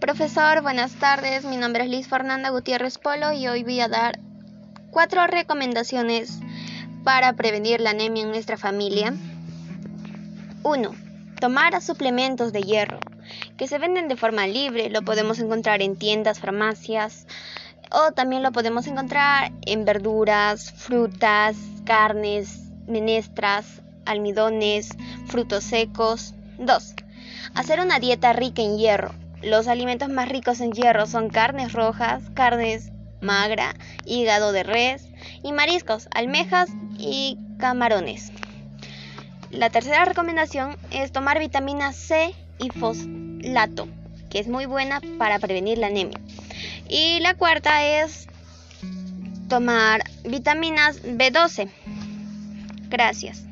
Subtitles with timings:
[0.00, 1.44] profesor, buenas tardes.
[1.44, 4.18] Mi nombre es Liz Fernanda Gutiérrez Polo y hoy voy a dar
[4.90, 6.38] cuatro recomendaciones
[7.02, 9.14] para prevenir la anemia en nuestra familia.
[10.62, 10.94] 1.
[11.40, 12.98] Tomar suplementos de hierro,
[13.56, 17.26] que se venden de forma libre, lo podemos encontrar en tiendas, farmacias,
[17.90, 24.90] o también lo podemos encontrar en verduras, frutas, carnes, menestras, almidones,
[25.26, 26.34] frutos secos.
[26.58, 26.94] 2.
[27.54, 29.25] Hacer una dieta rica en hierro.
[29.46, 35.06] Los alimentos más ricos en hierro son carnes rojas, carnes magra, hígado de res
[35.44, 38.32] y mariscos, almejas y camarones.
[39.52, 43.86] La tercera recomendación es tomar vitamina C y fosfato,
[44.30, 46.18] que es muy buena para prevenir la anemia.
[46.88, 48.26] Y la cuarta es
[49.48, 51.70] tomar vitaminas B12.
[52.88, 53.44] Gracias.